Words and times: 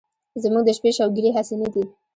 زمونږ 0.43 0.63
د 0.65 0.69
شپې 0.77 0.91
شوګيرې 0.97 1.31
هسې 1.37 1.55
نه 1.61 1.67
دي 1.73 1.83